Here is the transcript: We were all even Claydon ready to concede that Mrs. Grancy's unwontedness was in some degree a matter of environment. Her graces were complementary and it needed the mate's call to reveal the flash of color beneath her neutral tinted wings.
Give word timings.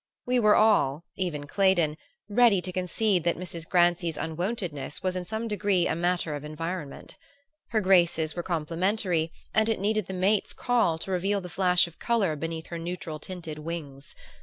We 0.25 0.39
were 0.39 0.55
all 0.55 1.03
even 1.15 1.45
Claydon 1.45 1.95
ready 2.27 2.59
to 2.63 2.71
concede 2.71 3.23
that 3.23 3.37
Mrs. 3.37 3.69
Grancy's 3.69 4.17
unwontedness 4.17 5.03
was 5.03 5.15
in 5.15 5.25
some 5.25 5.47
degree 5.47 5.85
a 5.87 5.93
matter 5.95 6.33
of 6.33 6.43
environment. 6.43 7.17
Her 7.67 7.81
graces 7.81 8.35
were 8.35 8.41
complementary 8.41 9.31
and 9.53 9.69
it 9.69 9.79
needed 9.79 10.07
the 10.07 10.15
mate's 10.15 10.53
call 10.53 10.97
to 10.97 11.11
reveal 11.11 11.39
the 11.39 11.49
flash 11.49 11.85
of 11.85 11.99
color 11.99 12.35
beneath 12.35 12.65
her 12.69 12.79
neutral 12.79 13.19
tinted 13.19 13.59
wings. 13.59 14.15